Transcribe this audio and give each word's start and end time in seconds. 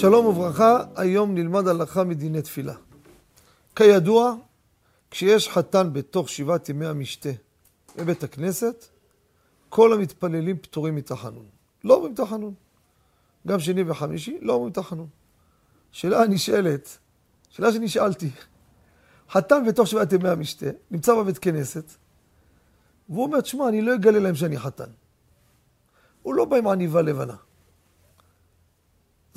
שלום 0.00 0.26
וברכה, 0.26 0.84
היום 0.96 1.34
נלמד 1.34 1.68
הלכה 1.68 2.04
מדיני 2.04 2.42
תפילה. 2.42 2.74
כידוע, 3.76 4.34
כשיש 5.10 5.48
חתן 5.48 5.92
בתוך 5.92 6.28
שבעת 6.28 6.68
ימי 6.68 6.86
המשתה 6.86 7.28
בבית 7.96 8.24
הכנסת, 8.24 8.84
כל 9.68 9.92
המתפללים 9.92 10.58
פטורים 10.58 10.94
מתחנון. 10.94 11.46
לא 11.84 11.94
אומרים 11.94 12.14
תחנון. 12.14 12.54
גם 13.46 13.60
שני 13.60 13.82
וחמישי 13.86 14.38
לא 14.42 14.52
אומרים 14.52 14.72
תחנון. 14.72 15.08
שאלה 15.92 16.26
נשאלת, 16.26 16.98
שאלה 17.48 17.72
שנשאלתי, 17.72 18.30
חתן 19.30 19.62
בתוך 19.68 19.86
שבעת 19.86 20.12
ימי 20.12 20.28
המשתה, 20.28 20.66
נמצא 20.90 21.14
בבית 21.14 21.38
כנסת, 21.38 21.92
והוא 23.08 23.24
אומר, 23.24 23.40
תשמע, 23.40 23.68
אני 23.68 23.82
לא 23.82 23.94
אגלה 23.94 24.18
להם 24.18 24.34
שאני 24.34 24.58
חתן. 24.58 24.90
הוא 26.22 26.34
לא 26.34 26.44
בא 26.44 26.56
עם 26.56 26.66
עניבה 26.66 27.02
לבנה. 27.02 27.36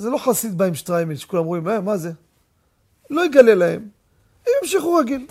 זה 0.04 0.10
לא 0.10 0.18
חסיד 0.18 0.58
בא 0.58 0.64
עם 0.64 0.74
שטריימל, 0.74 1.16
שכולם 1.16 1.44
רואים, 1.44 1.64
מה, 1.64 1.80
מה 1.80 1.96
זה? 1.96 2.12
לא 3.10 3.24
יגלה 3.24 3.54
להם, 3.54 3.88
הם 4.46 4.52
ימשיכו 4.62 4.94
רגיל. 4.94 5.26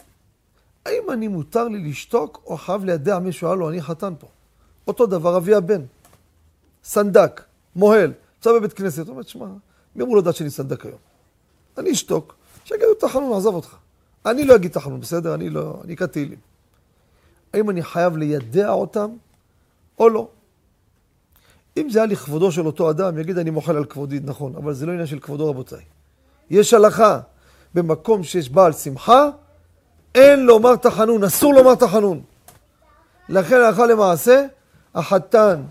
האם 0.86 1.12
אני 1.12 1.28
מותר 1.28 1.68
לי 1.68 1.90
לשתוק, 1.90 2.42
או 2.46 2.58
חייב 2.58 2.86
לידע 2.86 3.20
מישהו, 3.20 3.48
הלו, 3.48 3.70
אני 3.70 3.82
חתן 3.82 4.14
פה? 4.20 4.28
אותו 4.88 5.06
דבר, 5.06 5.38
אבי 5.38 5.56
הבן. 5.56 5.82
סנדק, 6.84 7.42
מוהל, 7.76 8.14
נמצא 8.38 8.54
בבית 8.54 8.74
כנסת, 8.74 9.08
הוא 9.08 9.14
אומר, 9.14 9.24
שמע, 9.24 9.46
מי 9.96 10.04
אמור 10.04 10.18
לדעת 10.18 10.36
שאני 10.36 10.50
סנדק 10.50 10.86
היום? 10.86 11.00
אני 11.78 11.92
אשתוק, 11.92 12.36
שיגידו 12.66 12.94
תחנון, 12.94 13.38
עזוב 13.38 13.56
אותך. 13.56 13.76
אני 14.26 14.46
לא 14.46 14.56
אגיד 14.56 14.72
תחנון, 14.72 15.00
בסדר? 15.00 15.34
אני 15.34 15.50
לא, 15.50 15.82
אני 15.84 15.94
אקרא 15.94 16.08
תהילים. 16.08 16.40
האם 17.54 17.70
אני 17.70 17.84
חייב 17.84 18.18
לידע 18.18 18.70
אותם, 18.70 19.10
או 20.00 20.10
לא? 20.10 20.28
אם 21.78 21.90
זה 21.90 22.00
היה 22.00 22.06
לכבודו 22.06 22.52
של 22.52 22.66
אותו 22.66 22.90
אדם, 22.90 23.18
יגיד 23.18 23.38
אני 23.38 23.50
מוחל 23.50 23.78
על 23.78 23.86
כבודי, 23.86 24.20
נכון, 24.24 24.56
אבל 24.56 24.74
זה 24.74 24.86
לא 24.86 24.92
עניין 24.92 25.08
של 25.08 25.20
כבודו 25.20 25.50
רבותיי. 25.50 25.82
יש 26.50 26.74
הלכה, 26.74 27.20
במקום 27.74 28.24
שיש 28.24 28.50
בעל 28.50 28.74
שמחה, 28.74 29.30
אין 30.16 30.46
לומר 30.46 30.76
תחנון, 30.76 31.24
אסור 31.24 31.54
לומר 31.54 31.76
תחנון. 31.76 32.22
לכן 33.30 33.56
הלכה 33.56 33.86
למעשה, 33.86 34.46
החתן, 34.96 35.64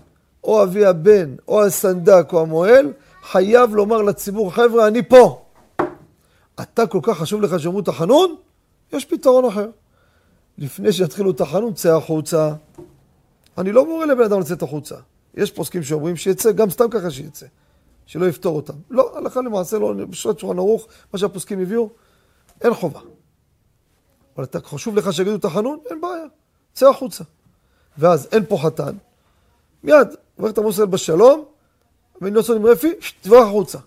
או 0.43 0.63
אבי 0.63 0.85
הבן, 0.85 1.35
או 1.47 1.65
הסנדק, 1.65 2.33
או 2.33 2.41
המוהל, 2.41 2.93
חייב 3.23 3.75
לומר 3.75 4.01
לציבור, 4.01 4.53
חבר'ה, 4.53 4.87
אני 4.87 5.03
פה. 5.03 5.45
אתה 6.61 6.87
כל 6.87 6.99
כך 7.03 7.17
חשוב 7.17 7.41
לך 7.41 7.59
שאומרו 7.59 7.81
תחנון? 7.81 8.35
יש 8.93 9.05
פתרון 9.05 9.45
אחר. 9.45 9.69
לפני 10.57 10.91
שיתחילו 10.91 11.33
תחנון, 11.33 11.73
צא 11.73 11.95
החוצה. 11.95 12.53
אני 13.57 13.71
לא 13.71 13.85
מורה 13.85 14.05
לבן 14.05 14.23
אדם 14.23 14.39
לצאת 14.39 14.61
החוצה. 14.61 14.95
יש 15.35 15.51
פוסקים 15.51 15.83
שאומרים 15.83 16.15
שיצא, 16.15 16.51
גם 16.51 16.69
סתם 16.69 16.89
ככה 16.89 17.11
שיצא, 17.11 17.45
שלא 18.05 18.25
יפתור 18.25 18.55
אותם. 18.55 18.73
לא, 18.89 19.17
הלכה 19.17 19.41
למעשה 19.41 19.79
לא, 19.79 19.93
בשעת 19.93 20.39
שולחן 20.39 20.57
ערוך, 20.57 20.87
מה 21.13 21.19
שהפוסקים 21.19 21.59
הביאו, 21.59 21.89
אין 22.61 22.73
חובה. 22.73 22.99
אבל 24.35 24.43
אתה 24.43 24.59
חשוב 24.61 24.95
לך 24.95 25.13
שיגידו 25.13 25.37
תחנון? 25.37 25.79
אין 25.89 26.01
בעיה, 26.01 26.25
צא 26.73 26.89
החוצה. 26.89 27.23
ואז 27.97 28.27
אין 28.31 28.45
פה 28.45 28.57
חתן, 28.63 28.95
מיד, 29.83 30.07
את 30.49 30.57
עמוס 30.57 30.79
בשלום, 30.79 31.45
ואני 32.21 32.35
יוצא 32.35 32.53
עם 32.53 32.65
רפי, 32.65 32.93
תברח 33.21 33.47
החוצה. 33.47 33.77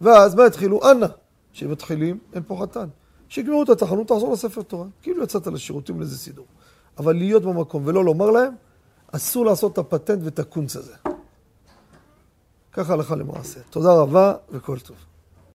ואז 0.00 0.34
מה 0.34 0.46
יתחילו? 0.46 0.90
אנא. 0.90 1.06
כשמתחילים, 1.52 2.18
אין 2.34 2.42
פה 2.46 2.58
חתן. 2.62 2.88
שיגמרו 3.28 3.62
את 3.62 3.68
התחנות, 3.68 4.08
תחזור 4.08 4.32
לספר 4.32 4.62
תורה. 4.62 4.86
כאילו 5.02 5.22
יצאת 5.22 5.46
לשירותים 5.46 6.00
לאיזה 6.00 6.18
סידור. 6.18 6.46
אבל 6.98 7.16
להיות 7.16 7.42
במקום 7.42 7.82
ולא 7.86 8.04
לומר 8.04 8.30
להם, 8.30 8.54
אסור 9.16 9.46
לעשות 9.46 9.72
את 9.72 9.78
הפטנט 9.78 10.18
ואת 10.24 10.38
הקונץ 10.38 10.76
הזה. 10.76 10.94
ככה 12.72 12.92
הלכה 12.92 13.16
למעשה. 13.16 13.60
תודה 13.70 13.92
רבה 13.92 14.34
וכל 14.50 14.78
טוב. 14.78 14.96